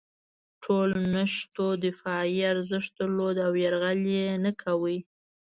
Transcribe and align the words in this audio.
ټولو 0.63 0.97
نښتو 1.13 1.67
دفاعي 1.85 2.39
ارزښت 2.53 2.91
درلود 2.99 3.35
او 3.45 3.51
یرغل 3.63 4.01
یې 4.15 4.27
نه 4.45 4.51
کاوه. 4.61 4.95